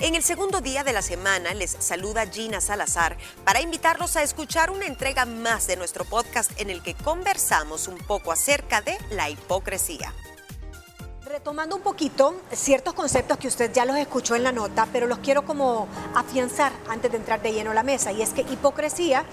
[0.00, 4.70] En el segundo día de la semana les saluda Gina Salazar para invitarlos a escuchar
[4.70, 9.28] una entrega más de nuestro podcast en el que conversamos un poco acerca de la
[9.28, 10.14] hipocresía.
[11.24, 15.18] Retomando un poquito ciertos conceptos que usted ya los escuchó en la nota, pero los
[15.18, 18.12] quiero como afianzar antes de entrar de lleno a la mesa.
[18.12, 19.24] Y es que hipocresía,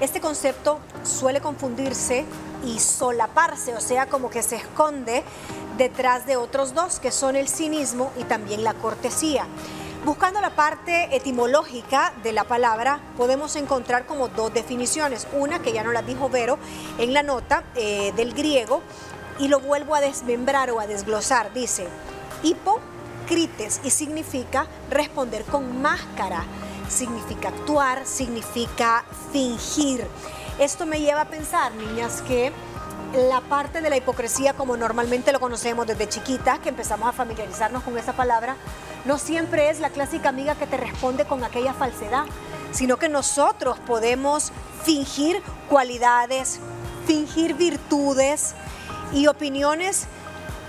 [0.00, 2.24] este concepto suele confundirse
[2.66, 5.22] y solaparse, o sea, como que se esconde
[5.76, 9.46] detrás de otros dos, que son el cinismo y también la cortesía.
[10.04, 15.26] Buscando la parte etimológica de la palabra, podemos encontrar como dos definiciones.
[15.32, 16.58] Una, que ya no la dijo Vero
[16.98, 18.82] en la nota eh, del griego,
[19.38, 21.52] y lo vuelvo a desmembrar o a desglosar.
[21.52, 21.86] Dice,
[22.42, 26.44] hipocrites y significa responder con máscara,
[26.88, 30.06] significa actuar, significa fingir.
[30.58, 32.52] Esto me lleva a pensar, niñas, que
[33.14, 37.82] la parte de la hipocresía, como normalmente lo conocemos desde chiquitas, que empezamos a familiarizarnos
[37.82, 38.56] con esa palabra,
[39.04, 42.24] no siempre es la clásica amiga que te responde con aquella falsedad,
[42.72, 46.60] sino que nosotros podemos fingir cualidades,
[47.06, 48.54] fingir virtudes
[49.12, 50.06] y opiniones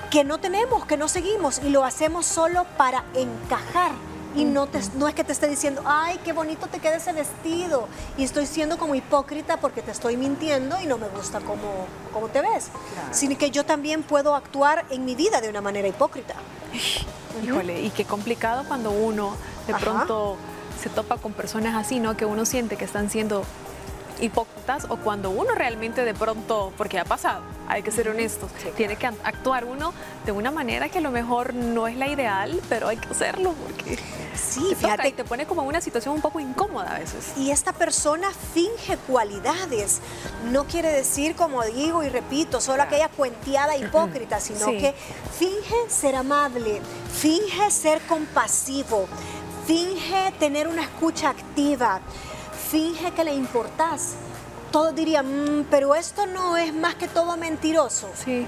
[0.09, 3.91] que no tenemos, que no seguimos y lo hacemos solo para encajar.
[4.35, 7.13] Y no, te, no es que te esté diciendo, ay, qué bonito te queda ese
[7.13, 7.87] vestido.
[8.15, 12.27] Y estoy siendo como hipócrita porque te estoy mintiendo y no me gusta cómo, cómo
[12.27, 12.67] te ves.
[13.11, 16.35] Sino que yo también puedo actuar en mi vida de una manera hipócrita.
[17.43, 19.35] Híjole, y qué complicado cuando uno
[19.67, 20.37] de pronto
[20.81, 22.17] se topa con personas así, ¿no?
[22.17, 23.43] Que uno siente que están siendo
[24.21, 28.95] hipócritas o cuando uno realmente de pronto, porque ha pasado, hay que ser honestos, tiene
[28.95, 29.93] que actuar uno
[30.25, 33.53] de una manera que a lo mejor no es la ideal, pero hay que hacerlo
[33.63, 33.97] porque
[34.35, 37.33] sí, te, te pone como una situación un poco incómoda a veces.
[37.37, 40.01] Y esta persona finge cualidades,
[40.51, 44.93] no quiere decir, como digo y repito, solo aquella cuenteada hipócrita, sino que
[45.37, 46.81] finge ser amable,
[47.13, 49.07] finge ser compasivo,
[49.65, 52.01] finge tener una escucha activa
[52.69, 54.15] finge que le importas.
[54.71, 55.25] Todos dirían,
[55.61, 58.09] mm, pero esto no es más que todo mentiroso.
[58.13, 58.45] Sí.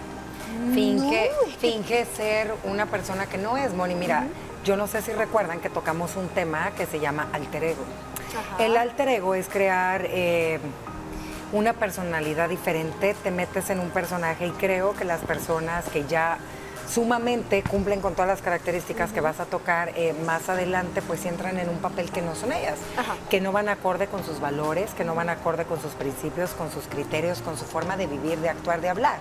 [0.74, 3.96] Finge, finge ser una persona que no es, Moni.
[3.96, 4.28] Mira,
[4.66, 7.84] yo no sé si recuerdan que tocamos un tema que se llama alter ego.
[8.60, 10.60] El alter ego es crear eh,
[11.52, 16.38] una personalidad diferente, te metes en un personaje y creo que las personas que ya
[16.94, 21.58] sumamente cumplen con todas las características que vas a tocar eh, más adelante, pues entran
[21.58, 22.80] en un papel que no son ellas,
[23.30, 26.72] que no van acorde con sus valores, que no van acorde con sus principios, con
[26.72, 29.20] sus criterios, con su forma de vivir, de actuar, de hablar,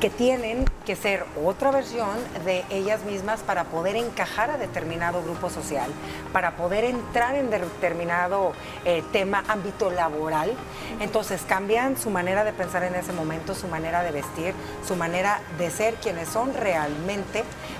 [0.00, 5.50] que tienen que ser otra versión de ellas mismas para poder encajar a determinado grupo
[5.50, 5.90] social,
[6.32, 8.52] para poder entrar en determinado
[8.84, 10.52] eh, tema, ámbito laboral.
[11.00, 14.54] Entonces cambian su manera de pensar en ese momento, su manera de vestir,
[14.86, 17.07] su manera de ser quienes son realmente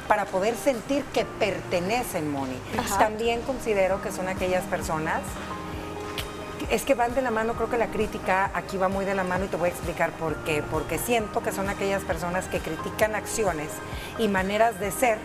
[0.07, 2.57] para poder sentir que pertenecen, Moni.
[2.99, 5.21] También considero que son aquellas personas
[6.71, 9.25] es que van de la mano, creo que la crítica aquí va muy de la
[9.25, 10.63] mano y te voy a explicar por qué.
[10.63, 13.69] Porque siento que son aquellas personas que critican acciones
[14.19, 15.19] y maneras de ser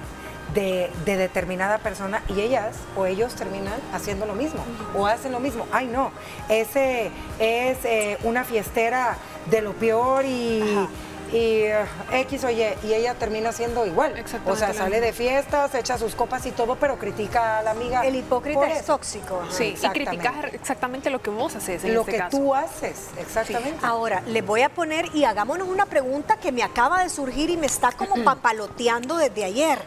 [0.53, 4.63] de, determinada persona y ellas o ellos terminan haciendo lo mismo
[4.95, 5.67] o hacen lo mismo.
[5.71, 6.11] Ay, no,
[6.49, 9.17] ese es eh, una fiestera
[9.49, 10.87] de lo peor y
[11.33, 14.13] y eh, X o Y, y ella termina siendo igual.
[14.45, 18.05] O sea, sale de fiestas, echa sus copas y todo, pero critica a la amiga.
[18.05, 19.41] El hipócrita es tóxico.
[19.49, 23.79] Sí, y criticas exactamente lo que vos haces en Lo este que tú haces, exactamente.
[23.81, 27.57] Ahora, le voy a poner, y hagámonos una pregunta que me acaba de surgir y
[27.57, 29.79] me está como papaloteando desde ayer.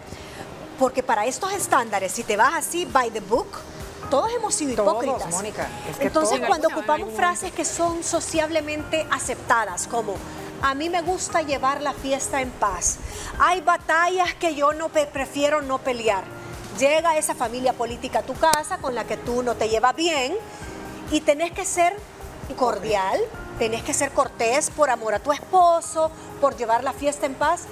[0.81, 3.47] Porque para estos estándares, si te vas así, by the book,
[4.11, 5.31] todos hemos sido hipócritas.
[5.31, 5.69] Mónica.
[6.01, 10.17] Entonces, cuando ocupamos frases que son sociablemente aceptadas, como
[10.63, 12.99] a mí me gusta llevar la fiesta en paz.
[13.39, 16.25] Hay batallas que yo no prefiero no pelear.
[16.79, 20.35] Llega esa familia política a tu casa con la que tú no te llevas bien
[21.11, 21.97] y tenés que ser
[22.57, 23.19] cordial,
[23.59, 27.67] tenés que ser cortés por amor a tu esposo, por llevar la fiesta en paz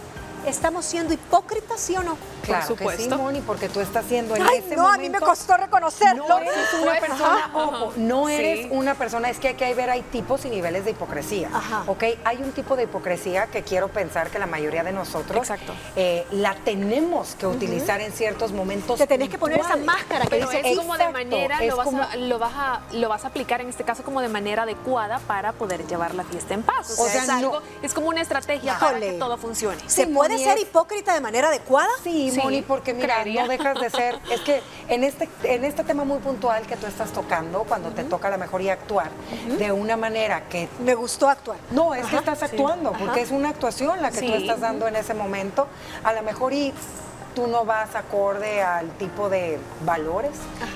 [0.46, 2.18] ¿Estamos siendo hipócritas, sí o no?
[2.44, 3.02] Claro Por supuesto.
[3.04, 5.56] Que sí, Moni, porque tú estás siendo en Ay, ese no, a mí me costó
[5.56, 6.28] reconocerlo.
[6.28, 10.02] No eres una persona, ojo, no eres una persona, es que hay que ver, hay
[10.02, 11.48] tipos y niveles de hipocresía.
[11.52, 11.84] Ajá.
[11.86, 12.04] ¿Ok?
[12.24, 15.74] Hay un tipo de hipocresía que quiero pensar que la mayoría de nosotros Exacto.
[15.96, 18.98] Eh, la tenemos que utilizar en ciertos momentos.
[18.98, 22.16] Te tenés que poner esa máscara que Pero es como de manera, lo vas, a,
[22.16, 25.52] lo, vas a, lo vas a aplicar en este caso como de manera adecuada para
[25.52, 26.98] poder llevar la fiesta en paz.
[26.98, 29.78] O, sea, es, algo, es como una estrategia para que todo funcione.
[29.86, 31.90] Se puede ser hipócrita de manera adecuada?
[32.02, 36.04] Sí, Moni, porque mira, no dejas de ser, es que en este, en este tema
[36.04, 39.10] muy puntual que tú estás tocando, cuando te toca a la mejor y actuar
[39.58, 40.68] de una manera que...
[40.80, 41.58] Me gustó actuar.
[41.70, 44.96] No, es que estás actuando, porque es una actuación la que tú estás dando en
[44.96, 45.66] ese momento,
[46.02, 46.72] a lo mejor y
[47.34, 50.32] tú no vas acorde al tipo de valores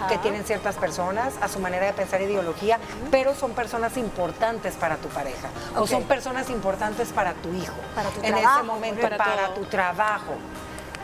[0.09, 2.79] que tienen ciertas personas, a su manera de pensar ideología,
[3.11, 7.77] pero son personas importantes para tu pareja o son personas importantes para tu hijo.
[7.95, 10.35] Para tu en trabajo, ese momento, para tu trabajo.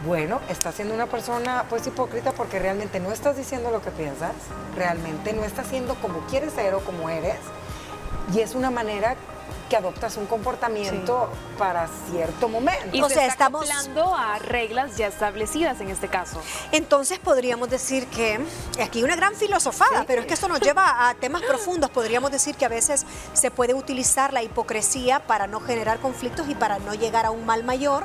[0.07, 4.33] Bueno, estás siendo una persona pues hipócrita porque realmente no estás diciendo lo que piensas,
[4.77, 7.39] realmente no estás siendo como quieres ser o como eres.
[8.35, 9.17] Y es una manera
[9.75, 11.29] que adoptas un comportamiento
[11.59, 12.91] para cierto momento.
[12.97, 16.41] Y O se sea, está estamos- acoplando a reglas ya establecidas en este caso.
[16.71, 18.39] Entonces podríamos decir que,
[18.81, 21.91] aquí una gran filosofada, pero es que esto nos lleva a temas profundos.
[21.91, 26.55] Podríamos decir que a veces se puede utilizar la hipocresía para no generar conflictos y
[26.55, 28.05] para no llegar a un mal mayor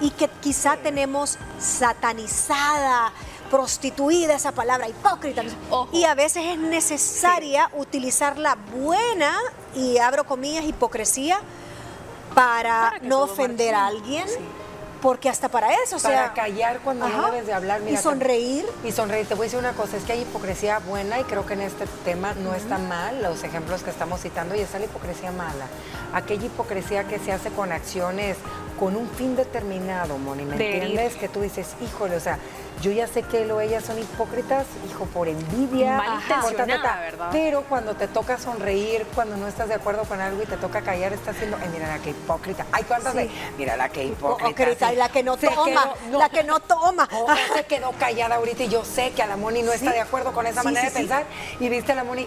[0.00, 3.12] y que quizá tenemos satanizada,
[3.50, 5.42] prostituida esa palabra, hipócrita.
[5.70, 5.88] Ojo.
[5.92, 9.32] Y a veces es necesaria utilizar la buena,
[9.74, 11.38] y abro comillas, hipocresía
[12.34, 14.26] para, Para no ofender a alguien.
[15.00, 17.80] Porque hasta para eso, o para sea, callar cuando no debes de hablar.
[17.86, 18.66] Y te- sonreír.
[18.82, 19.28] Y sonreír.
[19.28, 21.60] Te voy a decir una cosa, es que hay hipocresía buena y creo que en
[21.60, 25.66] este tema no está mal los ejemplos que estamos citando y está la hipocresía mala.
[26.12, 28.38] Aquella hipocresía que se hace con acciones
[28.76, 31.14] con un fin determinado, Moni, ¿me De entiendes?
[31.14, 32.40] Que tú dices, híjole, o sea,
[32.80, 35.96] yo ya sé que él o ella son hipócritas, hijo, por envidia.
[36.42, 36.96] Por ta, ta, ta.
[37.00, 37.28] ¿verdad?
[37.32, 40.82] Pero cuando te toca sonreír, cuando no estás de acuerdo con algo y te toca
[40.82, 42.66] callar, estás haciendo, ay, mira la que hipócrita.
[42.72, 43.18] Ay, ¿cuántas Sí.
[43.18, 44.50] de, mira la que hipócrita.
[44.50, 44.94] Hipócrita, sí.
[44.94, 47.08] y la que no Se toma, quedó- la que no toma.
[47.12, 49.86] o- o se quedó callada ahorita y yo sé que a la Moni no está
[49.90, 49.94] Sí.
[49.94, 51.24] de acuerdo con esa manera de pensar.
[51.60, 52.26] Y viste a la Moni,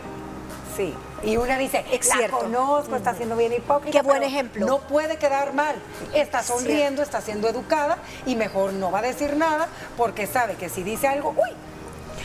[0.86, 0.94] sí.
[1.24, 2.40] Y una dice, Es la cierto.
[2.40, 3.92] conozco, está siendo bien hipócrita.
[4.00, 4.66] Qué buen ejemplo.
[4.66, 5.76] No puede quedar mal.
[6.14, 9.68] Está sonriendo, está siendo educada y mejor no va a decir nada
[9.98, 11.52] porque sabe que si dice algo, uy,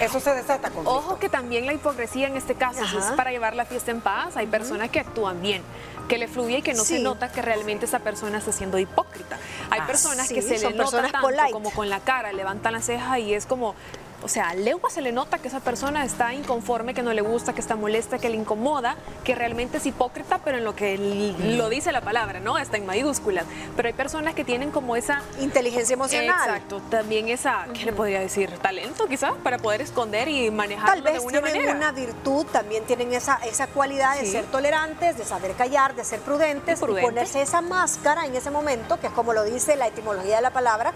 [0.01, 3.55] eso se desata con Ojo que también la hipocresía en este caso es para llevar
[3.55, 4.37] la fiesta en paz.
[4.37, 5.63] Hay personas que actúan bien,
[6.09, 6.97] que le fluye y que no Sí.
[6.97, 9.39] se nota que realmente esa persona está siendo hipócrita.
[9.71, 11.51] Hay Ah, personas sí, que se le nota tanto polite.
[11.51, 13.75] como con la cara, levantan la ceja y es como...
[14.23, 17.21] O sea, a legua se le nota que esa persona está inconforme, que no le
[17.23, 20.97] gusta, que está molesta, que le incomoda, que realmente es hipócrita, pero en lo que
[20.99, 22.59] lo dice la palabra, ¿no?
[22.59, 23.45] Está en mayúsculas.
[23.77, 26.49] Pero hay personas que tienen como esa Inteligencia emocional.
[26.49, 28.51] Exacto, también esa, ¿qué le podría decir?
[28.59, 31.77] Talento quizás para poder esconder y manejarlo Tal vez de una tienen manera.
[31.77, 34.33] una virtud, también tienen esa, esa cualidad de Sí.
[34.33, 37.09] ser tolerantes, de saber callar, de ser prudentes Y prudentes.
[37.11, 40.51] ponerse esa máscara en ese momento, que es como lo dice la etimología de la
[40.51, 40.93] palabra,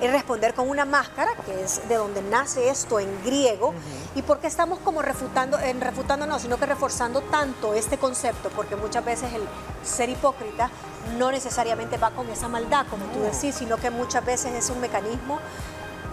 [0.00, 3.72] es responder con una máscara, que es de donde nace esto en griego,
[4.14, 8.76] y porque estamos como refutando, en refutando no, sino que reforzando tanto este concepto, porque
[8.76, 9.42] muchas veces el
[9.84, 10.70] ser hipócrita
[11.18, 14.80] no necesariamente va con esa maldad, como tú decís, sino que muchas veces es un
[14.80, 15.38] mecanismo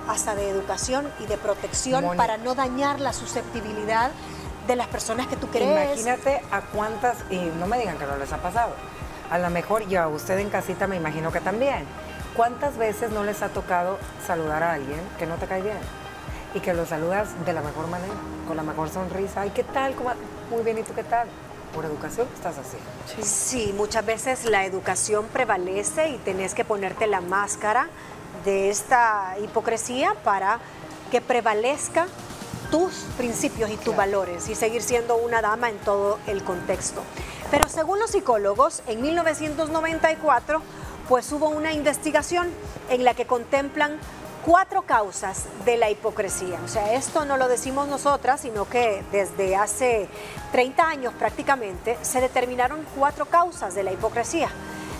[0.07, 2.17] hasta de educación y de protección Moni.
[2.17, 4.11] para no dañar la susceptibilidad
[4.67, 5.99] de las personas que tú crees.
[5.99, 8.73] Imagínate a cuántas, y no me digan que no les ha pasado,
[9.29, 11.85] a lo mejor y a usted en casita me imagino que también.
[12.35, 15.77] ¿Cuántas veces no les ha tocado saludar a alguien que no te cae bien?
[16.53, 18.13] Y que lo saludas de la mejor manera,
[18.47, 19.41] con la mejor sonrisa.
[19.41, 19.95] Ay, ¿qué tal?
[19.95, 20.11] ¿Cómo-
[20.49, 21.27] Muy bien, ¿y tú qué tal?
[21.73, 22.77] Por educación estás así.
[23.23, 27.87] Sí, muchas veces la educación prevalece y tenés que ponerte la máscara
[28.43, 30.59] de esta hipocresía para
[31.09, 32.07] que prevalezca
[32.69, 37.01] tus principios y tus valores y seguir siendo una dama en todo el contexto.
[37.49, 40.61] Pero según los psicólogos, en 1994,
[41.07, 42.49] pues hubo una investigación
[42.89, 43.97] en la que contemplan
[44.45, 46.59] cuatro causas de la hipocresía.
[46.63, 50.07] O sea, esto no lo decimos nosotras, sino que desde hace
[50.51, 54.49] 30 años prácticamente se determinaron cuatro causas de la hipocresía.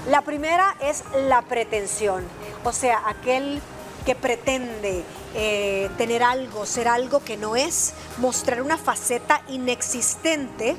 [0.10, 2.24] La primera es la pretensión,
[2.64, 3.62] o sea, aquel
[4.06, 5.04] que pretende
[5.36, 10.76] eh, tener algo, ser algo que no es, mostrar una faceta inexistente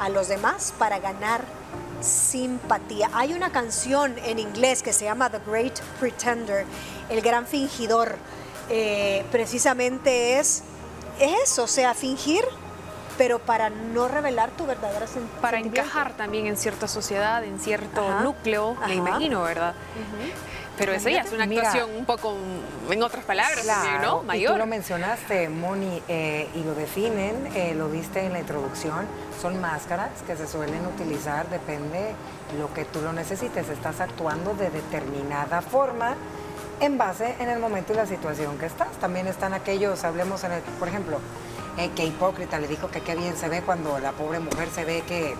[0.00, 1.42] a los demás para ganar
[2.04, 3.10] simpatía.
[3.14, 6.64] Hay una canción en inglés que se llama The Great Pretender,
[7.08, 8.16] el gran fingidor.
[8.70, 10.62] Eh, precisamente es,
[11.18, 12.44] es eso, o sea, fingir,
[13.18, 15.80] pero para no revelar tu verdadera sen- para sentimiento.
[15.88, 18.88] encajar también en cierta sociedad, en cierto Ajá, núcleo, ajá.
[18.88, 19.74] me imagino, ¿verdad?
[20.76, 21.62] Pero eso ya es una Mira.
[21.62, 22.36] actuación un poco,
[22.90, 24.22] en otras palabras, también, ¿no?
[24.22, 24.52] Y Mayor.
[24.52, 29.06] tú lo mencionaste, Moni, eh, y lo definen, eh, lo viste en la introducción,
[29.40, 32.14] son máscaras que se suelen utilizar, depende
[32.58, 33.68] lo que tú lo necesites.
[33.68, 36.14] Estás actuando de determinada forma
[36.80, 38.88] en base en el momento y la situación que estás.
[39.00, 41.18] También están aquellos, hablemos en el, por ejemplo,
[41.78, 44.84] eh, que hipócrita le dijo que qué bien se ve cuando la pobre mujer se
[44.84, 45.34] ve que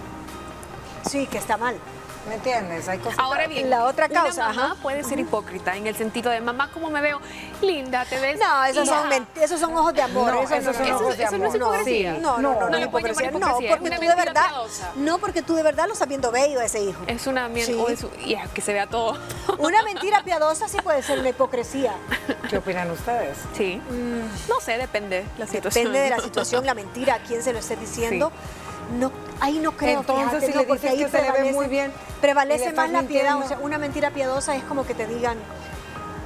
[1.08, 1.76] Sí, que está mal.
[2.28, 2.88] ¿Me entiendes?
[2.88, 3.18] Hay cosas.
[3.18, 4.82] Ahora bien, La otra una causa, mamá ajá.
[4.82, 7.20] puede ser hipócrita en el sentido de mamá, ¿cómo me veo?
[7.60, 8.38] Linda, te ves.
[8.40, 9.18] No, esos son, hija".
[9.18, 10.32] ment- esos son ojos de amor.
[10.32, 11.74] No, eso esos son no, ojos de eso no es amor.
[11.76, 12.12] hipocresía.
[12.14, 13.30] No, no, no, no, No hipocresía.
[13.30, 14.90] Porque una tú de mentira verdad, piadosa.
[14.96, 17.02] no, porque tú de verdad lo estás viendo bello a ese hijo.
[17.06, 17.72] Es una mierda.
[17.96, 18.08] Sí.
[18.26, 19.18] ya, que se vea todo.
[19.58, 21.92] Una mentira piadosa sí puede ser una hipocresía.
[22.48, 23.36] ¿Qué opinan ustedes?
[23.56, 23.80] Sí.
[24.48, 25.84] No sé, depende la situación.
[25.92, 28.32] Depende de la situación, la mentira, a quién se lo esté diciendo.
[28.92, 29.10] No,
[29.40, 30.00] ahí no creo.
[30.00, 32.66] Entonces, fíjate, si no, le porque dices ahí que se le ve muy bien Prevalece
[32.66, 33.36] le más la piedad.
[33.38, 35.38] O sea, una mentira piadosa es como que te digan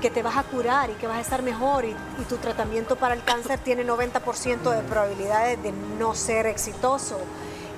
[0.00, 2.94] que te vas a curar y que vas a estar mejor y, y tu tratamiento
[2.96, 7.18] para el cáncer tiene 90% de probabilidades de no ser exitoso.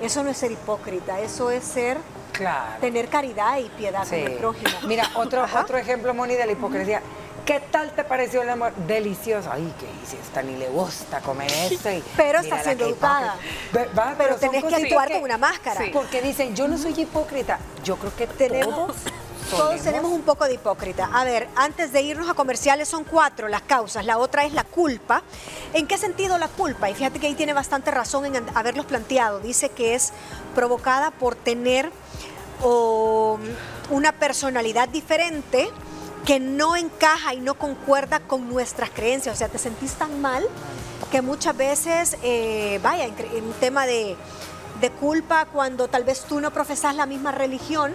[0.01, 1.97] Eso no es ser hipócrita, eso es ser
[2.31, 2.79] Claro.
[2.79, 4.21] tener caridad y piedad Sí.
[4.21, 4.71] con el prójimo.
[4.87, 5.61] Mira, otro, Ajá.
[5.61, 7.01] otro ejemplo, Moni, de la hipocresía.
[7.45, 8.73] ¿Qué tal te pareció el amor?
[8.87, 9.49] Delicioso.
[9.51, 11.91] Ay, que si esta ni le gusta comer esto.
[11.91, 13.35] y Pero está siendo educada.
[13.71, 15.81] Pero son tenés que actuar con una máscara.
[15.81, 15.89] Sí.
[15.91, 17.59] Porque dicen, yo no soy hipócrita.
[17.83, 18.95] Yo creo que tenemos, todos,
[19.49, 19.83] todos solemos.
[19.83, 21.09] tenemos un poco de hipócrita.
[21.11, 24.05] A ver, antes de irnos a comerciales son cuatro las causas.
[24.05, 25.23] La otra es la culpa.
[25.73, 26.89] ¿En qué sentido la culpa?
[26.89, 29.39] Y fíjate que ahí tiene bastante razón en haberlos planteado.
[29.39, 30.13] Dice que es
[30.53, 31.91] provocada por tener
[32.61, 33.39] o,
[33.89, 35.69] una personalidad diferente
[36.25, 39.35] que no encaja y no concuerda con nuestras creencias.
[39.35, 40.47] O sea, te sentís tan mal
[41.11, 44.15] que muchas veces, eh, vaya, en, en tema de,
[44.79, 47.93] de culpa, cuando tal vez tú no profesas la misma religión,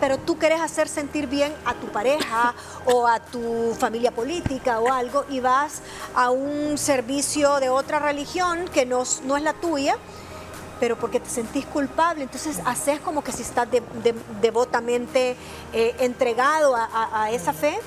[0.00, 2.54] pero tú quieres hacer sentir bien a tu pareja
[2.86, 5.82] o a tu familia política o algo y vas
[6.14, 9.96] a un servicio de otra religión que no, no es la tuya,
[10.80, 15.36] pero porque te sentís culpable, entonces haces como que si estás de- de- devotamente
[15.72, 17.78] eh, entregado a esa fe.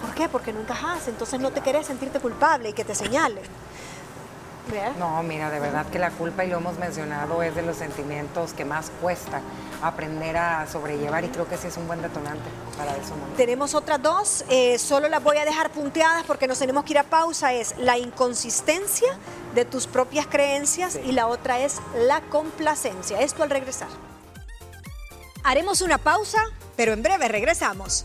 [0.00, 0.28] ¿Por qué?
[0.28, 3.42] Porque no encajas, entonces no te querés sentirte culpable y que te señalen.
[4.98, 8.52] No, mira, de verdad que la culpa, y lo hemos mencionado, es de los sentimientos
[8.52, 9.40] que más cuesta
[9.82, 13.14] aprender a sobrellevar y creo que sí es un buen detonante para eso.
[13.36, 16.98] Tenemos otras dos, eh, solo las voy a dejar punteadas porque nos tenemos que ir
[16.98, 17.52] a pausa.
[17.52, 19.08] Es la inconsistencia
[19.54, 23.20] de tus propias creencias y la otra es la complacencia.
[23.20, 23.88] Esto al regresar.
[25.42, 26.38] Haremos una pausa,
[26.76, 28.04] pero en breve regresamos.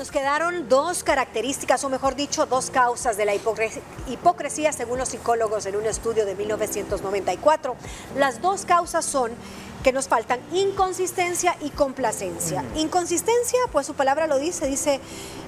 [0.00, 5.10] Nos quedaron dos características, o mejor dicho, dos causas de la hipocres- hipocresía según los
[5.10, 7.76] psicólogos en un estudio de 1994.
[8.16, 9.32] Las dos causas son
[9.82, 12.64] que nos faltan inconsistencia y complacencia.
[12.76, 15.00] Inconsistencia, pues su palabra lo dice, dice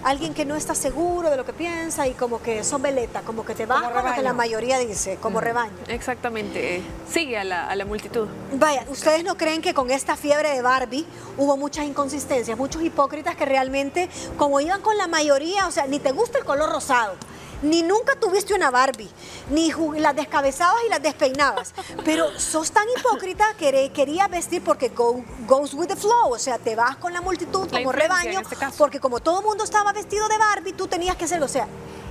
[0.05, 3.45] alguien que no está seguro de lo que piensa y como que son veleta, como
[3.45, 5.73] que te va Como con lo que la mayoría dice, como rebaño.
[5.89, 6.83] Exactamente.
[7.11, 8.27] Sigue a la, a la multitud.
[8.55, 13.37] Vaya, ¿ustedes no creen que con esta fiebre de Barbie hubo muchas inconsistencias, muchos hipócritas
[13.37, 17.15] que realmente, como iban con la mayoría, o sea, ni te gusta el color rosado,
[17.63, 19.09] ni nunca tuviste una Barbie,
[19.51, 25.23] ni las descabezabas y las despeinabas, pero sos tan hipócrita que querías vestir porque go-
[25.47, 28.57] goes with the flow, o sea, te vas con la multitud La como rebaño, este
[28.77, 31.67] porque como todo el mundo estaba vestido de Barbie, tú tenías que hacerlo, o sea,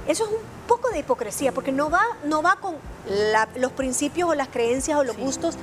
[0.07, 2.75] eso es un poco de hipocresía, porque no va, no va con
[3.07, 5.55] la- los principios o las creencias o los gustos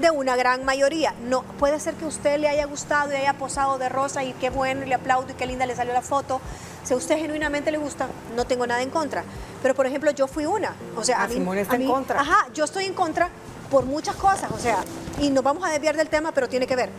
[0.00, 1.14] de una gran mayoría.
[1.28, 4.32] No, puede ser que a usted le haya gustado y haya posado de rosa y
[4.34, 6.40] qué bueno y le aplaudo y qué linda le salió la foto.
[6.84, 9.22] Si a usted genuinamente le gusta, no tengo nada en contra.
[9.62, 11.88] Pero por ejemplo, yo fui una, o sea, a mí, Simón está a en mí-
[11.88, 12.20] contra.
[12.20, 13.28] Ajá, yo estoy en contra
[13.70, 14.78] por muchas cosas, o sea,
[15.20, 16.90] y nos vamos a desviar del tema, pero tiene que ver.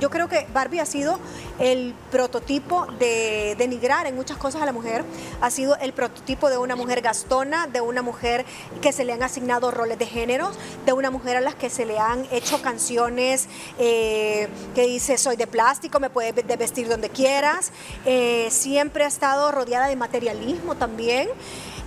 [0.00, 1.18] Yo creo que Barbie ha sido
[1.58, 5.04] el prototipo de denigrar en muchas cosas a la mujer.
[5.40, 8.44] Ha sido el prototipo de una mujer gastona, de una mujer
[8.82, 11.84] que se le han asignado roles de géneros, de una mujer a las que se
[11.86, 13.48] le han hecho canciones
[13.78, 17.70] eh, que dice soy de plástico, me puedes ve- de vestir donde quieras.
[18.04, 21.28] Eh, siempre ha estado rodeada de materialismo también.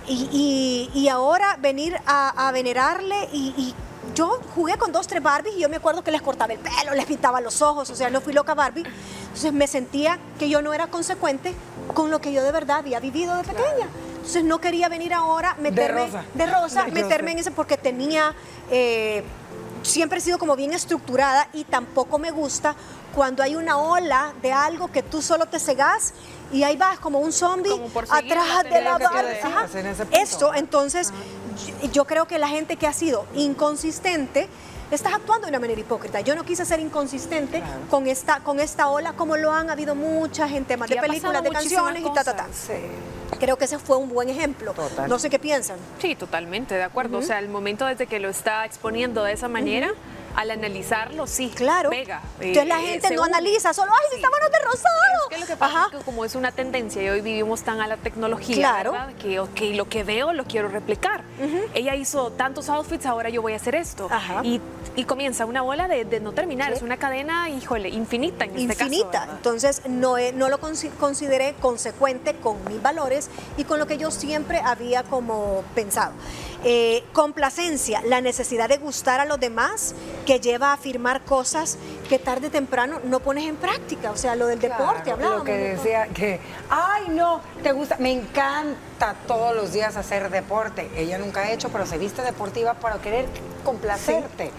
[0.06, 0.28] Y,
[0.94, 3.74] y- y ahora venir a, a venerarle y, y
[4.18, 6.92] yo jugué con dos, tres Barbies y yo me acuerdo que les cortaba el pelo,
[6.94, 8.84] les pintaba los ojos, o sea, no fui loca Barbie.
[9.22, 11.54] Entonces me sentía que yo no era consecuente
[11.94, 13.86] con lo que yo de verdad había vivido de pequeña.
[14.16, 16.24] Entonces no quería venir ahora, meterme rosa.
[16.34, 17.32] de rosa, De meterme rosa.
[17.32, 18.34] en ese porque tenía,
[18.72, 19.22] eh,
[19.84, 22.74] siempre he sido como bien estructurada y tampoco me gusta
[23.14, 26.12] cuando hay una ola de algo que tú solo te cegas
[26.52, 27.72] y ahí vas como un zombie
[28.10, 29.10] atrás de la punto.
[30.10, 31.12] Esto, entonces,
[31.92, 34.48] yo creo que la gente que ha sido inconsistente,
[34.90, 36.20] estás actuando de una manera hipócrita.
[36.20, 37.80] Yo no quise ser inconsistente Claro.
[37.90, 41.42] con, esta, con esta ola, como lo han habido muchas en temas Y de películas,
[41.42, 42.46] de canciones y ta, ta, ta.
[42.52, 42.72] Sí.
[43.38, 44.72] Creo que ese fue un buen ejemplo.
[44.72, 45.08] Total.
[45.08, 45.76] No sé qué piensan.
[46.00, 47.18] Sí, totalmente, de acuerdo.
[47.18, 49.90] O sea, el momento desde que lo está exponiendo de esa manera
[50.38, 51.90] al analizarlo, sí, claro.
[51.90, 52.22] pega.
[52.38, 54.22] Entonces la Eh, gente no analiza, solo, ay, Sí.
[54.22, 54.94] sábanas de rosado.
[55.30, 55.88] Es que lo que pasa Ajá.
[55.92, 58.92] es que como es una tendencia y hoy vivimos tan a la tecnología, Claro.
[58.92, 59.14] ¿verdad?
[59.16, 61.22] Que ok, lo que veo lo quiero replicar.
[61.74, 64.06] Ella hizo tantos outfits, ahora yo voy a hacer esto.
[64.10, 64.40] Ajá.
[64.44, 64.60] Y,
[64.94, 66.68] y comienza una bola de, de no terminar.
[66.70, 66.76] Sí.
[66.76, 68.84] Es una cadena, híjole, infinita en este caso.
[68.84, 69.20] infinita.
[69.20, 69.36] ¿verdad?
[69.38, 74.12] Entonces no, no lo consi- consideré consecuente con mis valores y con lo que yo
[74.12, 76.12] siempre había como pensado.
[76.64, 79.94] Eh, complacencia, la necesidad de gustar a los demás
[80.28, 84.10] que lleva a afirmar cosas que tarde o temprano no pones en práctica.
[84.10, 85.38] O sea, lo del deporte, hablábamos.
[85.38, 90.90] Lo que decía que, ay, no, te gusta, me encanta todos los días hacer deporte.
[90.94, 93.24] Ella nunca ha hecho, pero se viste deportiva para querer
[93.64, 94.50] complacerte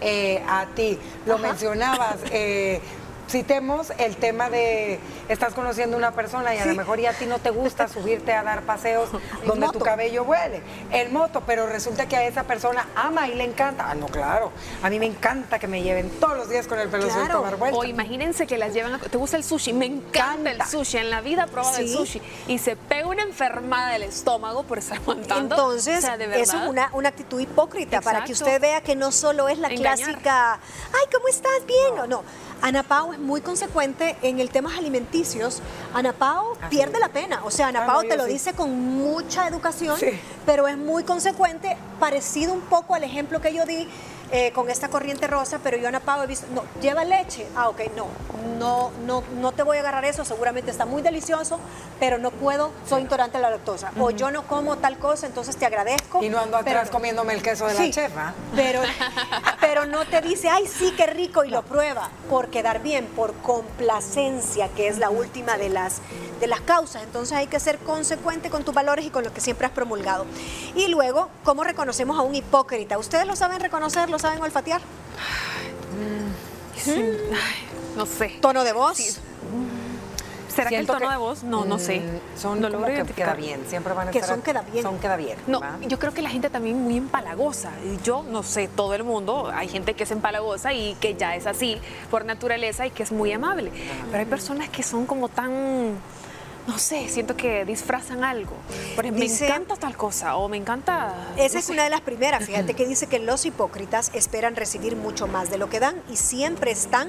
[0.00, 0.98] eh, a ti.
[1.26, 1.42] Lo Ajá.
[1.42, 2.16] mencionabas.
[2.30, 2.80] eh,
[3.28, 6.68] Citemos el tema de estás conociendo una persona y a Sí.
[6.70, 9.10] lo mejor ya a ti no te gusta subirte a dar paseos
[9.44, 9.78] donde moto.
[9.78, 10.62] tu cabello huele.
[10.90, 13.90] El moto, pero resulta que a esa persona ama y le encanta.
[13.90, 14.50] Ah, no, claro.
[14.82, 17.18] A mí me encanta que me lleven todos los días con el pelo Claro.
[17.20, 17.78] suelto a dar vueltas.
[17.78, 18.98] O imagínense que las llevan a...
[18.98, 19.74] ¿Te gusta el sushi?
[19.74, 20.96] Me encanta el sushi.
[20.98, 21.94] En la vida probado el Sí.
[21.94, 22.22] sushi.
[22.46, 25.54] Y se pega una enfermada del estómago por estar aguantando.
[25.54, 28.96] Entonces, O sea, de eso es una, una actitud hipócrita para que usted vea que
[28.96, 29.96] no solo es la Engañar.
[29.98, 31.66] clásica, ay, ¿cómo estás?
[31.66, 31.94] Bien.
[31.94, 32.06] No.
[32.06, 32.22] no.
[32.60, 35.62] Ana Pao es muy consecuente en el tema alimenticios.
[35.94, 37.00] Ana Pao Así pierde es.
[37.00, 37.40] la pena.
[37.44, 38.32] O sea, Ana Ah, Pao no, te lo sí.
[38.32, 40.18] dice con mucha educación, Sí.
[40.44, 43.88] pero es muy consecuente, parecido un poco al ejemplo que yo di
[44.30, 47.46] eh, con esta corriente rosa, pero yo Ana Pao he visto, no, lleva leche.
[47.56, 48.06] Ah, ok, no,
[48.58, 51.58] no, no, no te voy a agarrar eso, seguramente está muy delicioso,
[51.98, 53.92] pero no puedo, soy intolerante a la lactosa.
[53.98, 56.22] O yo no como tal cosa, entonces te agradezco.
[56.22, 58.34] Y no ando pero atrás comiéndome el queso de Sí, la chef, ¿ah?
[58.54, 58.80] Pero,
[59.60, 63.34] pero no te dice, ay, sí, qué rico, y lo prueba, por quedar bien, por
[63.34, 66.00] complacencia, que es la última de las,
[66.40, 67.02] de las causas.
[67.02, 70.26] Entonces hay que ser consecuente con tus valores y con lo que siempre has promulgado.
[70.74, 72.98] Y luego, ¿cómo reconocemos a un hipócrita?
[72.98, 74.80] ¿Ustedes lo saben reconocer, lo saben olfatear?
[76.96, 78.38] Ay, no sé.
[78.40, 79.20] ¿Tono de voz?
[80.58, 81.44] ¿Será que el tono que, de voz?
[81.44, 82.00] No, no sé.
[82.00, 84.34] mm, Son no que queda bien, siempre van a Que estar...
[84.34, 84.82] son queda bien.
[84.82, 85.38] Son queda bien.
[85.46, 85.78] No, ¿va?
[85.86, 87.70] yo creo que la gente también muy empalagosa.
[88.02, 91.46] Yo no sé, todo el mundo, hay gente que es empalagosa y que ya es
[91.46, 91.78] así
[92.10, 93.70] por naturaleza y que es muy amable.
[94.06, 95.94] Pero hay personas que son como tan,
[96.68, 98.52] no sé, siento que disfrazan algo.
[98.94, 101.14] Por ejemplo, Dice- me encanta tal cosa o me encanta...
[101.36, 101.72] Esa no es sé.
[101.72, 105.56] una de las primeras, fíjate que dice que los hipócritas esperan recibir mucho más de
[105.56, 107.08] lo que dan y siempre están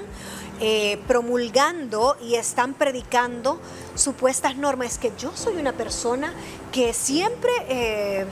[0.60, 3.60] eh, promulgando y están predicando
[3.94, 4.92] supuestas normas.
[4.92, 6.32] Es que yo soy una persona
[6.72, 8.24] que siempre eh,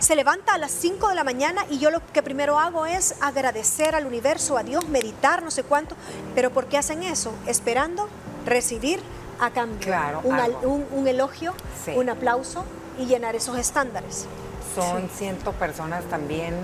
[0.00, 3.14] se levanta a las 5 de la mañana y yo lo que primero hago es
[3.22, 5.96] agradecer al universo, a Dios, meditar, no sé cuánto.
[6.34, 7.32] Pero ¿por qué hacen eso?
[7.46, 8.06] Esperando
[8.44, 9.00] recibir
[9.40, 11.92] a cambio Claro, un, elogio, Sí.
[11.96, 12.64] un aplauso
[12.98, 14.26] y llenar esos estándares.
[14.74, 16.54] Son ciento personas también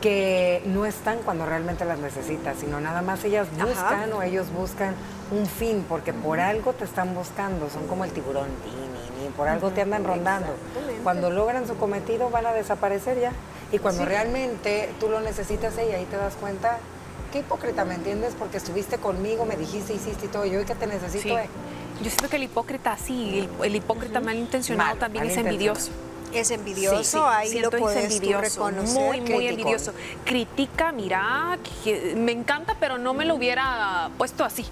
[0.00, 3.66] que no están cuando realmente las necesitas, sino nada más ellas Ajá.
[3.66, 4.94] buscan o ellos buscan
[5.30, 8.70] un fin, porque por algo te están buscando, son como el tiburón, ni,
[9.20, 10.54] ni, ni, por algo te andan rondando.
[11.02, 13.32] Cuando logran su cometido van a desaparecer ya.
[13.72, 16.78] Y cuando realmente tú lo necesitas y ahí te das cuenta,
[17.32, 18.34] qué hipócrita, ¿me entiendes?
[18.38, 21.30] Porque estuviste conmigo, me dijiste, hiciste y todo, yo hoy que te necesito, Sí.
[21.30, 21.48] eh.
[22.02, 25.78] Yo siento que el hipócrita, sí, el, el hipócrita malintencionado Mal, también es malintencionado.
[25.78, 26.06] envidioso.
[26.34, 29.00] Es envidioso, Sí, sí, ahí siento lo es puedes tú envidioso, reconocer.
[29.00, 29.92] muy, muy envidioso.
[30.24, 34.66] Critica, mira, que me encanta, pero no me lo hubiera puesto así.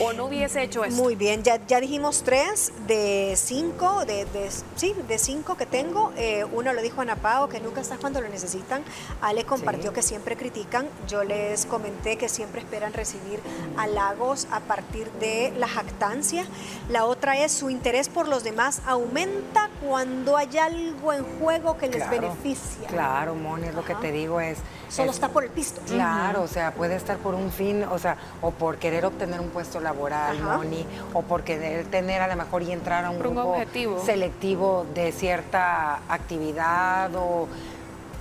[0.00, 1.02] O no hubiese hecho esto.
[1.02, 6.12] Muy bien, ya, ya dijimos tres de cinco, de, de- sí, de cinco que tengo.
[6.16, 8.82] Eh, uno lo dijo Ana Pao, que nunca estás cuando lo necesitan.
[9.22, 9.94] Ale compartió Sí.
[9.94, 10.86] que siempre critican.
[11.08, 13.40] Yo les comenté que siempre esperan recibir
[13.76, 16.44] halagos a partir de la jactancia.
[16.90, 21.86] La otra es su interés por los demás aumenta cuando hay algo en juego que
[21.88, 22.86] les Claro, beneficia.
[22.88, 24.58] Claro, Moni, es lo que te digo, es...
[24.88, 25.80] Solo es- está por el pisto.
[25.86, 29.48] Claro, o sea, puede estar por un fin, o sea, o por querer obtener un
[29.48, 30.56] puesto laboral, Ajá.
[30.56, 33.50] Moni, o por querer tener a lo mejor y entrar a un Por un grupo
[33.50, 34.02] objetivo.
[34.04, 37.48] selectivo de cierta actividad o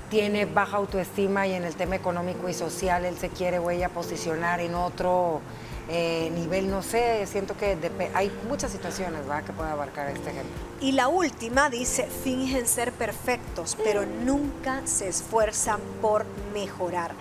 [0.10, 3.90] tiene baja autoestima y en el tema económico y social él se quiere o ella
[3.90, 5.42] posicionar en otro
[5.88, 7.78] eh, nivel, no sé, siento que
[8.16, 9.42] hay muchas situaciones ¿va?
[9.44, 10.52] que puede abarcar este ejemplo.
[10.82, 17.12] Y la última dice, fingen ser perfectos, pero nunca se esfuerzan por mejorar.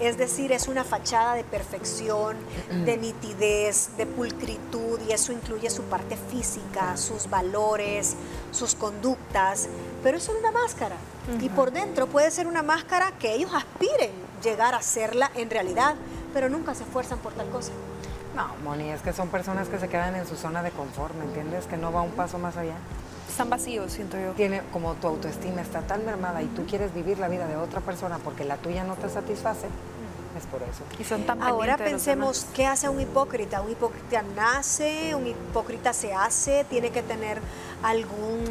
[0.00, 2.36] Es decir, es una fachada de perfección,
[2.84, 8.16] de nitidez, de pulcritud, y eso incluye su parte física, sus valores,
[8.50, 9.68] sus conductas,
[10.02, 10.96] pero eso es una máscara.
[11.40, 14.10] Y por dentro puede ser una máscara que ellos aspiren
[14.42, 15.94] llegar a serla en realidad,
[16.32, 17.72] pero nunca se esfuerzan por tal cosa.
[18.34, 21.24] No, Moni, es que son personas que se quedan en su zona de confort, ¿me
[21.24, 21.66] entiendes?
[21.66, 22.74] Que no va un paso más allá.
[23.34, 24.30] Están vacíos, siento yo.
[24.34, 27.80] tiene como tu autoestima está tan mermada y tú quieres vivir la vida de otra
[27.80, 29.66] persona porque la tuya no te satisface,
[30.38, 30.84] Es por eso.
[31.00, 32.46] Y son tan Ahora pensemos.
[32.54, 33.60] ¿qué hace un hipócrita?
[33.60, 37.40] Un hipócrita nace, un hipócrita se hace, tiene que tener
[37.82, 38.44] algún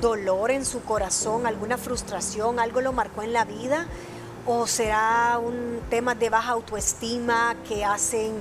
[0.00, 3.88] dolor en su corazón, alguna frustración, algo lo marcó en la vida,
[4.46, 8.32] o será un tema de baja autoestima que hacen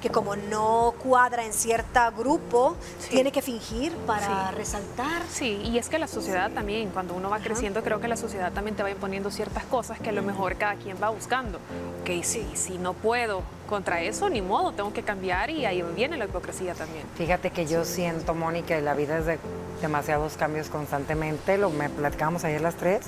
[0.00, 3.10] que como no cuadra en cierto grupo, Sí.
[3.10, 4.56] tiene que fingir para Sí.
[4.56, 5.22] resaltar.
[5.30, 8.52] Sí, y es que la sociedad también, cuando uno va creciendo, creo que la sociedad
[8.52, 11.58] también te va imponiendo ciertas cosas que a lo mejor cada quien va buscando.
[12.02, 16.18] Ok, si, si no puedo contra eso, ni modo, tengo que cambiar y ahí viene
[16.18, 17.04] la hipocresía también.
[17.14, 19.38] Fíjate que yo siento, Moni, que la vida es de
[19.80, 23.00] demasiados cambios constantemente, lo me platicábamos ayer las tres,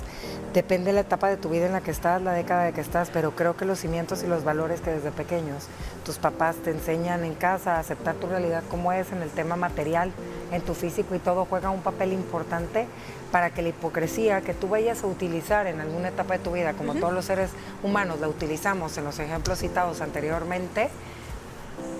[0.53, 2.81] depende de la etapa de tu vida en la que estás, la década de que
[2.81, 5.65] estás, pero creo que los cimientos y los valores que desde pequeños
[6.03, 9.55] tus papás te enseñan en casa a aceptar tu realidad como es, en el tema
[9.55, 10.11] material,
[10.51, 12.87] en tu físico y todo, juega un papel importante
[13.31, 16.73] para que la hipocresía que tú vayas a utilizar en alguna etapa de tu vida,
[16.73, 17.49] como todos los seres
[17.81, 20.89] humanos la utilizamos en los ejemplos citados anteriormente, anteriormente,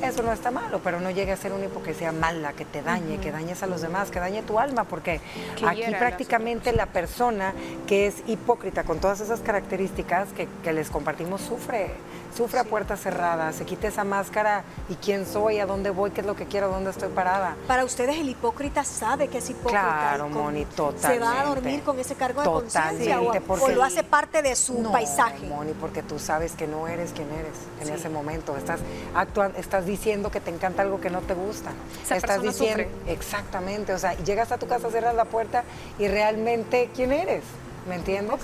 [0.02, 3.20] eso no está malo, pero no llegue a ser una hipocresía mala, que te dañe,
[3.20, 5.22] que dañes a los demás, que dañe tu alma, porque
[5.58, 7.54] Que aquí prácticamente la persona
[7.88, 11.92] que es hipócrita con todas esas características que, que les compartimos sufre,
[12.36, 16.22] sufre a puerta cerrada, se quita esa máscara y quién soy, a dónde voy, qué
[16.22, 17.56] es lo que quiero, dónde estoy parada.
[17.68, 19.82] Para ustedes el hipócrita sabe que es hipócrita.
[19.82, 21.46] Claro, con- Moni, ¿Se va a totalmente.
[21.48, 24.82] dormir con ese cargo de conciencia o, Totalmente, o porque- lo hace parte de su
[24.82, 25.48] No, paisaje?
[25.48, 27.94] Moni, porque tú sabes que no eres quien eres en Sí.
[27.94, 28.58] ese momento.
[28.58, 28.80] Estás
[29.16, 31.72] actuando, estás diciendo que te encanta algo que no te gusta.
[32.04, 33.14] Esa estás diciendo sufre.
[33.14, 35.64] exactamente, o sea, llegas a tu casa, cierras la puerta
[36.00, 37.44] y realmente quién eres,
[37.88, 38.40] ¿me entiendes?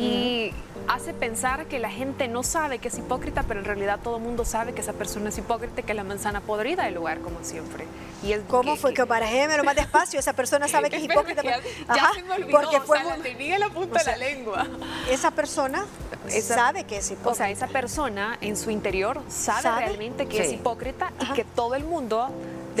[0.00, 0.52] Y
[0.88, 4.22] hace pensar que la gente no sabe que es hipócrita, pero en realidad todo el
[4.22, 7.20] mundo sabe que esa persona es hipócrita y que es la manzana podrida del lugar,
[7.20, 7.84] como siempre.
[8.22, 10.18] Y es ¿Cómo fue que barajémelo más despacio?
[10.18, 11.42] Esa persona sabe que es hipócrita.
[11.42, 13.68] que ya, ya Ajá, se me olvidó, porque o fue sea, la tenía en la
[13.70, 14.66] punta o sea, de la lengua.
[15.10, 15.84] esa persona
[16.28, 17.30] Esa- sabe que es hipócrita.
[17.30, 19.80] O sea, esa persona en su interior sabe, ¿Sabe?
[19.86, 21.32] realmente que es hipócrita Ajá.
[21.32, 22.30] y que todo el mundo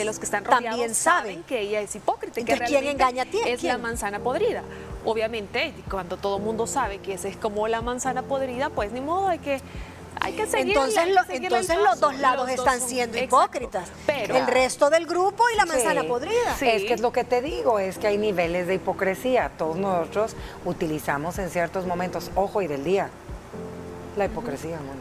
[0.00, 1.30] de los que están También rodeados sabe.
[1.30, 2.40] saben que ella es hipócrita.
[2.40, 3.46] y que Entonces, ¿quién engaña a quién?
[3.48, 4.62] Es la manzana podrida.
[5.04, 9.00] Obviamente, cuando todo el mundo sabe que esa es como la manzana podrida, pues ni
[9.00, 9.60] modo, hay que...
[10.22, 13.36] Hay que seguirla, entonces, que entonces los dos lados Los dos están son- siendo exacto.
[13.42, 13.88] hipócritas.
[14.06, 15.68] Pero el resto del grupo y la Sí.
[15.70, 16.56] manzana podrida.
[16.58, 16.68] Sí.
[16.68, 19.50] Es que es lo que te digo, es que hay niveles de hipocresía.
[19.56, 20.36] Todos nosotros
[20.66, 23.08] utilizamos en ciertos momentos, ojo y del día,
[24.18, 25.00] la hipocresía, Moni.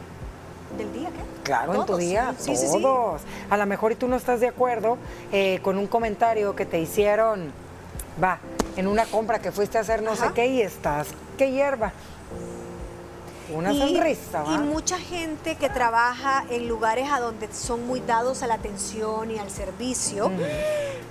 [0.77, 1.38] ¿Del día qué?
[1.43, 2.81] Claro, en tu Todos, día, sí, sí, sí.
[2.81, 3.21] todos.
[3.49, 4.97] A lo mejor y tú no estás de acuerdo
[5.31, 7.51] eh, con un comentario que te hicieron,
[8.21, 8.39] va,
[8.75, 11.91] en una compra que fuiste a hacer no sé qué y estás, qué hierba.
[13.51, 14.53] Una Y- sonrisa, ¿va?
[14.53, 19.31] Y mucha gente que trabaja en lugares a donde son muy dados a la atención
[19.31, 20.29] y al servicio,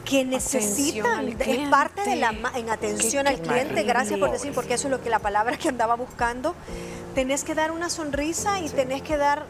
[0.05, 4.53] que necesitan, es parte de la en atención Qué- al qué cliente, gracias por decir,
[4.55, 6.55] porque eso es lo que la palabra que andaba buscando.
[7.17, 9.43] Tenés que dar una sonrisa y tenés que dar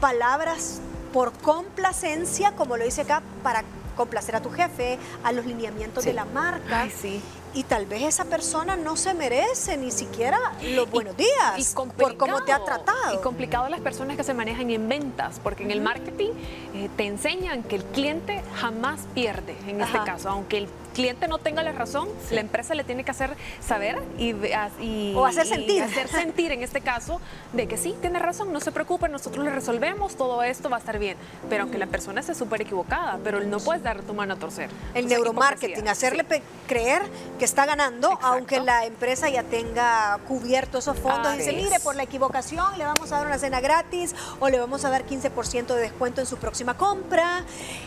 [0.00, 0.80] palabras
[1.12, 3.64] por complacencia, como lo dice acá, para
[3.96, 6.10] complacer a tu jefe, a los lineamientos Sí.
[6.10, 6.82] de la marca.
[6.82, 7.20] Ay, sí.
[7.54, 11.64] Y tal vez esa persona no se merece ni siquiera los buenos días Y
[11.96, 13.14] por cómo te ha tratado.
[13.14, 16.30] Y complicado las personas que se manejan en ventas, porque en el marketing
[16.74, 21.38] eh, te enseñan que el cliente jamás pierde, en este caso, aunque el cliente no
[21.38, 24.34] tenga la razón, la empresa le tiene que hacer saber y,
[24.82, 25.80] y- O hacer y sentir.
[25.84, 27.20] hacer sentir en este caso
[27.52, 30.80] de que sí, tiene razón, no se preocupe, nosotros le resolvemos, todo esto va a
[30.80, 31.16] estar bien.
[31.48, 34.70] Pero aunque la persona esté súper equivocada, pero no puedes dar tu mano a torcer.
[34.94, 36.42] el O sea, neuromarketing, hacerle sí.
[36.66, 37.02] creer
[37.38, 38.26] que está ganando, Exacto.
[38.26, 41.28] aunque la empresa ya tenga cubierto esos fondos.
[41.28, 44.58] Así Dice, mire, por la equivocación le vamos a dar una cena gratis o le
[44.58, 47.44] vamos a dar 15% de descuento en su próxima compra.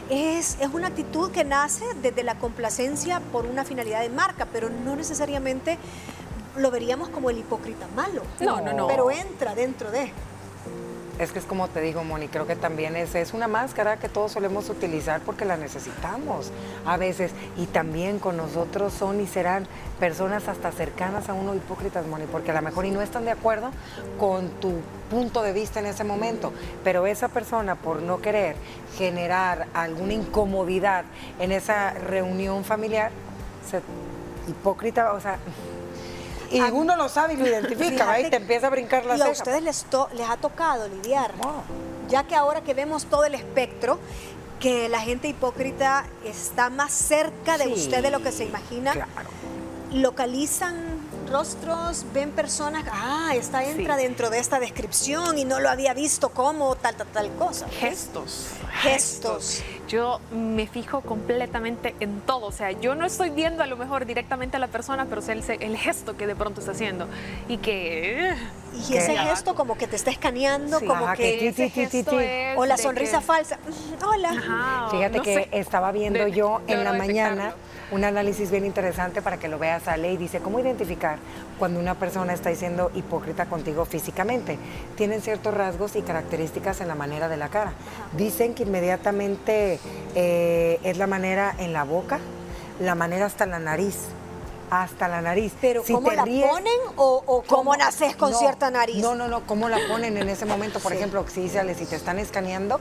[0.09, 3.00] Es, es una actitud que nace desde la complacencia
[3.31, 5.77] por una finalidad de marca, pero no necesariamente
[6.57, 8.23] lo veríamos como el hipócrita malo.
[8.39, 8.87] No, no, no.
[8.87, 10.11] Pero entra dentro de...
[11.19, 14.09] Es que es como te digo, Moni, creo que también es, es una máscara que
[14.09, 16.51] todos solemos utilizar porque la necesitamos
[16.85, 17.31] a veces.
[17.57, 19.67] Y también con nosotros son y serán
[19.99, 23.31] personas hasta cercanas a uno hipócritas, Moni, porque a lo mejor y no están de
[23.31, 23.71] acuerdo
[24.19, 26.53] con tu punto de vista en ese momento.
[26.83, 28.55] Pero esa persona, por no querer
[28.97, 31.05] generar alguna incomodidad
[31.39, 33.11] en esa reunión familiar,
[34.47, 35.37] hipócrita, o sea...
[36.51, 39.21] Y A- uno lo sabe y lo identifica, Fíjate te empieza a brincar la Y
[39.21, 41.63] a ustedes les, to- les ha tocado lidiar, Wow.
[42.09, 43.99] ya que ahora que vemos todo el espectro,
[44.59, 47.73] que la gente hipócrita está más cerca de Sí.
[47.73, 49.09] usted de lo que se imagina, Claro.
[49.91, 50.75] localizan
[51.29, 54.03] rostros, ven personas, ah, esta entra Sí.
[54.03, 57.67] dentro de esta descripción y no lo había visto como tal, tal, tal cosa.
[57.69, 58.47] Gestos.
[58.81, 59.61] Gestos.
[59.91, 62.45] Yo me fijo completamente en todo.
[62.45, 65.33] O sea, yo no estoy viendo a lo mejor directamente a la persona, pero sé
[65.33, 67.07] el, el gesto que de pronto está haciendo.
[67.49, 68.33] Y que.
[68.89, 70.85] Y ese gesto como que te está escaneando, Sí.
[70.85, 71.37] como Ajá, que...
[71.39, 72.15] que ti, ti, ti, ti, ti.
[72.19, 73.59] es O la sonrisa que- falsa.
[74.07, 74.29] Hola.
[74.29, 75.49] Ajá, Fíjate no que sé.
[75.51, 77.70] estaba viendo De- yo en la mañana detectarlo.
[77.91, 81.19] Un análisis bien interesante para que lo veas, Ale, y dice, ¿cómo identificar
[81.59, 84.57] cuando una persona está siendo hipócrita contigo físicamente?
[84.95, 87.73] Tienen ciertos rasgos y características en la manera de la cara.
[88.17, 89.79] Dicen que inmediatamente
[90.15, 92.19] eh, es la manera en la boca,
[92.79, 94.07] la manera hasta la nariz,
[94.71, 95.51] hasta la nariz.
[95.61, 98.97] Pero Si ¿cómo te la ríes- ponen o, o cómo naces con no, cierta nariz?
[98.97, 100.79] No, no, no, cómo la ponen en ese momento.
[100.79, 100.97] Por Sí.
[100.97, 102.79] ejemplo, si si te están escaneando,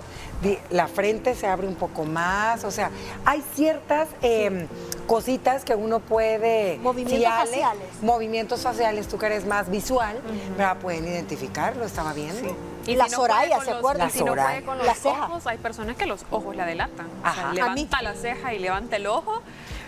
[0.70, 2.62] la frente se abre un poco más.
[2.64, 2.90] O sea,
[3.26, 4.66] hay ciertas eh,
[5.08, 6.78] cositas que uno puede.
[6.78, 8.02] Movimientos si Ale- faciales.
[8.02, 10.20] Movimientos faciales, tú que eres más visual,
[10.56, 10.76] ¿verdad?
[10.76, 12.56] pueden identificarlo, estaba viendo.
[12.86, 14.06] Y La si no puede Soraya, con ¿se los- acuerda?
[14.06, 17.06] y si no puede con los ojos, hay personas que los ojos la delatan.
[17.22, 17.34] O Ajá.
[17.34, 19.42] sea, A mí- levanta la ceja y levanta el ojo.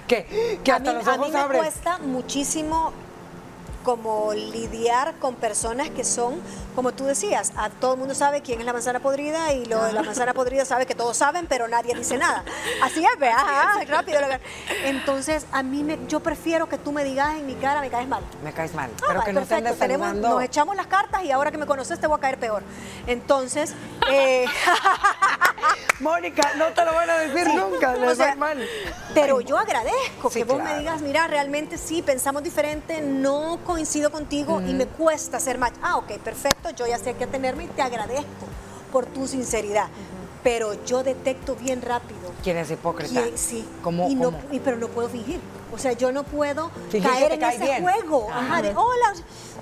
[0.06, 1.60] Que, que a mí, los a ojos mí me abren.
[1.62, 2.92] cuesta muchísimo
[3.84, 6.34] como lidiar con personas que son,
[6.74, 9.82] como tú decías, a todo el mundo sabe quién es la manzana podrida y lo
[9.84, 12.44] de la manzana podrida sabe que todos saben, pero nadie dice nada.
[12.82, 14.20] Así es, ve, ajá, rápido.
[14.84, 18.08] Entonces, a mí me, yo prefiero que tú me digas en mi cara, me caes
[18.08, 18.22] mal.
[18.42, 18.90] Me caes mal.
[19.02, 21.66] Ah, pero que no perfecto, andes tenemos- nos echamos las cartas y ahora que me
[21.66, 22.62] conoces te voy a caer peor.
[23.06, 23.74] Entonces,
[24.10, 24.46] eh,
[26.00, 28.68] Mónica, no te lo van a decir Sí, nunca, o les sea, va mal.
[29.14, 30.72] Pero yo agradezco Sí, que vos claro.
[30.74, 35.74] me digas, mira, realmente sí, pensamos diferente, no coincido contigo y me cuesta hacer match.
[35.82, 38.46] Ah, ok, perfecto, yo ya sé qué tenerme y te agradezco
[38.90, 39.88] por tu sinceridad.
[40.42, 42.20] Pero yo detecto bien rápido.
[42.42, 43.22] ¿Quién es hipócrita?
[43.22, 43.66] quién- sí.
[43.82, 44.38] ¿Cómo, y no, cómo?
[44.50, 45.40] y- pero no puedo fingir.
[45.72, 47.82] O sea, yo no puedo Fingir caer en ese bien.
[47.82, 48.28] juego.
[48.30, 49.14] Ajá, de hola.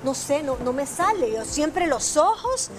[0.03, 1.31] No sé, no, no me sale.
[1.31, 2.71] Yo siempre los ojos,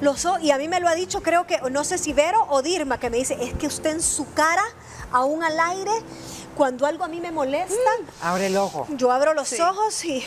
[0.00, 2.44] los ojos, y a mí me lo ha dicho, creo que, no sé si Vero
[2.50, 4.64] o Dirma, que me dice, es que usted en su cara,
[5.12, 5.92] aún al aire,
[6.56, 7.74] cuando algo a mí me molesta,
[8.20, 8.86] Abre el ojo.
[8.90, 10.24] yo abro los ojos y,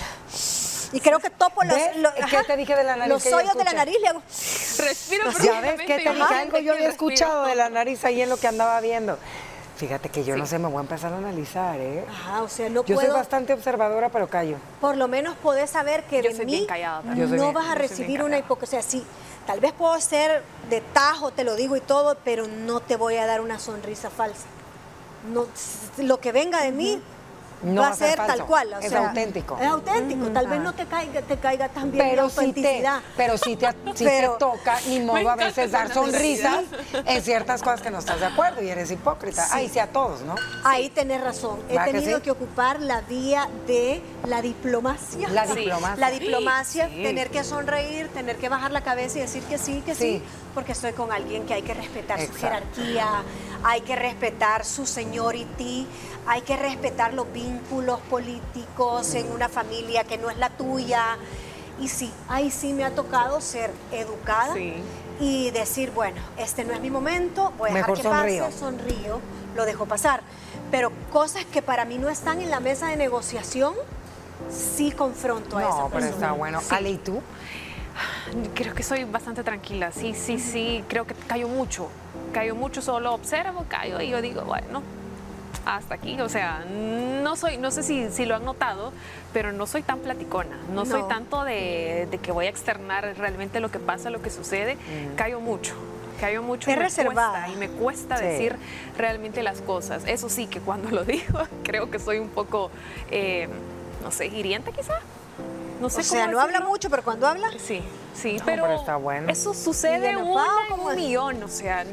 [0.92, 3.56] y creo que topo los, los- ¿Qué ajá, te dije de la nariz los hoyos
[3.56, 7.46] de la nariz, le hago, Respiro Ya ves que te dije algo, yo había escuchado
[7.46, 9.18] de la nariz ahí en lo que andaba viendo.
[9.78, 12.04] Fíjate que yo no sé, me voy a empezar a analizar, ¿eh?
[12.10, 14.58] ajá, o sea, no Yo soy bastante observadora, pero callo.
[14.82, 18.24] por lo menos podés saber que Yo de mí callada no bien- vas a recibir
[18.24, 18.82] una hipocresía.
[18.82, 19.06] Sí,
[19.46, 23.18] tal vez puedo ser de tajo, te lo digo y todo, pero no te voy
[23.18, 24.46] a dar una sonrisa falsa.
[25.32, 25.46] No,
[25.98, 27.00] lo que venga de mí
[27.64, 28.74] No va a ser falso, tal cual.
[28.74, 29.58] o es sea, auténtico.
[29.60, 30.28] Es auténtico.
[30.28, 33.02] Tal vez no te caiga, te caiga tan bien la Pero sí te, autenticidad.
[33.18, 33.68] pero sí te,
[33.98, 36.64] Pero- te toca, ni modo a veces dar sonrisas
[37.06, 39.44] en ciertas cosas que no estás de acuerdo y eres hipócrita.
[39.46, 39.52] Sí.
[39.54, 40.36] Ahí sí a todos, ¿no?
[40.64, 41.60] Ahí tenés razón.
[41.70, 42.24] He ¿Va que tenido sí?
[42.24, 45.28] que ocupar la vía de la diplomacia.
[45.30, 45.56] La Sí.
[45.56, 45.96] diplomacia.
[45.98, 49.96] La diplomacia, tener que sonreír, tener que bajar la cabeza y decir que sí, que
[49.96, 50.22] sí,
[50.54, 53.08] porque estoy con alguien que hay que respetar su jerarquía,
[53.64, 55.88] hay que respetar su seniority,
[56.28, 61.18] hay que respetar los vínculos políticos en una familia que no es la tuya.
[61.80, 64.76] Y sí, ahí sí me ha tocado ser educada Sí.
[65.20, 68.46] y decir, bueno, este no es mi momento, voy a dejar que sonrío.
[68.46, 69.20] pase, sonrío,
[69.56, 70.22] lo dejo pasar.
[70.72, 73.74] Pero cosas que para mí no están en la mesa de negociación,
[74.50, 76.10] sí confronto a esa No, pero persona.
[76.16, 76.62] está bueno.
[76.62, 76.68] Sí.
[76.72, 77.22] Ale, ¿y tú?
[78.54, 81.90] Creo que soy bastante tranquila, sí, sí, sí, creo que callo mucho,
[82.34, 84.84] callo mucho, solo observo, callo y yo digo, bueno,
[85.66, 86.64] hasta aquí, o sea,
[87.24, 88.92] no soy, no sé si, si lo han notado,
[89.34, 91.08] pero no soy tan platicona, no, soy No.
[91.08, 94.78] tanto de, de que voy a externar realmente lo que pasa, lo que sucede,
[95.16, 95.74] callo mucho.
[96.20, 97.46] Callo mucho Es me reservada.
[97.46, 98.24] cuesta, y me cuesta Sí.
[98.26, 98.56] decir
[98.98, 100.04] realmente las cosas.
[100.08, 102.72] Eso sí, que cuando lo digo, creo que soy un poco,
[103.12, 103.48] eh,
[104.04, 104.96] no sé, hiriente quizá.
[105.80, 107.82] No sé O sea, no habla mucho, pero cuando habla, Sí,
[108.14, 109.30] sí, No, pero, pero está bueno.
[109.30, 111.84] eso sucede ¿Y una en un millón, o sea,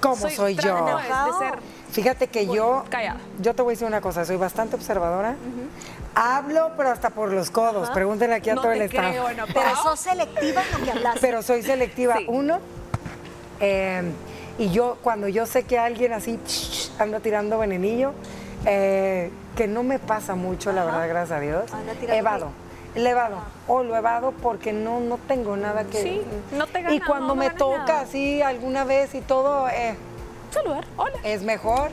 [0.00, 0.84] ¿Cómo soy yo?
[0.84, 0.92] de-
[1.38, 1.58] ser
[1.92, 3.20] Fíjate que yo, callada.
[3.40, 5.34] yo te voy a decir una cosa, soy bastante observadora.
[6.14, 7.88] Hablo, pero hasta por los codos.
[7.90, 11.18] Pregúntenle aquí a no todo el creo, no, pero sos selectiva en lo que hablas.
[11.20, 12.16] Pero soy selectiva.
[12.18, 12.24] Sí.
[12.28, 12.58] Uno,
[13.60, 14.02] eh,
[14.58, 16.38] y yo cuando yo sé que alguien así
[16.98, 18.12] anda tirando venenillo,
[18.66, 22.50] eh, que no me pasa mucho, la verdad, gracias a Dios, Anda tirando evado.
[22.94, 23.36] Le evado.
[23.68, 26.02] O lo evado porque no, no tengo nada que...
[26.02, 28.00] Sí, no te gana, Y cuando no, me toca nada.
[28.02, 29.96] así alguna vez y todo, eh,
[30.50, 31.16] saludar, hola.
[31.22, 31.90] es mejor.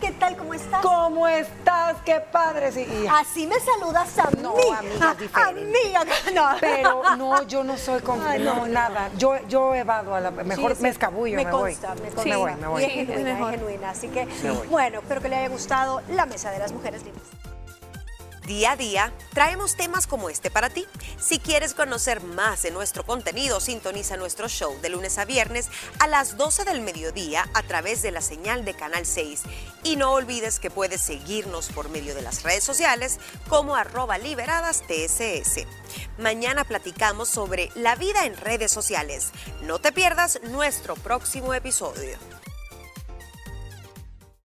[0.00, 0.36] ¿Qué tal?
[0.36, 0.82] ¿Cómo estás?
[0.82, 1.96] ¿Cómo estás?
[2.04, 2.70] ¡Qué padre!
[2.70, 4.62] Sí, y- Así me saludas a No, mí.
[4.76, 5.96] amiga, es diferente.
[5.96, 6.48] Amiga, no.
[6.60, 9.08] Pero no, yo no soy con Ay, no, nada.
[9.16, 10.82] Yo, yo evado a la mejor Sí, sí.
[10.82, 11.70] me escabullo, me, me voy.
[11.74, 12.24] consta, me consta.
[12.24, 12.82] Me voy, me voy.
[12.82, 13.90] Y es Sí, genuina, es genuina.
[13.90, 14.66] Así que, voy.
[14.68, 17.22] bueno, espero que le haya gustado la mesa de las mujeres libres.
[18.46, 20.86] Día a día traemos temas como este para ti.
[21.18, 26.06] Si quieres conocer más de nuestro contenido, sintoniza nuestro show de lunes a viernes a
[26.06, 29.42] las 12 del mediodía a través de la señal de Canal 6.
[29.82, 34.82] Y no olvides que puedes seguirnos por medio de las redes sociales como arroba liberadas
[34.82, 35.66] TSS.
[36.16, 39.30] Mañana platicamos sobre la vida en redes sociales.
[39.62, 42.16] No te pierdas nuestro próximo episodio.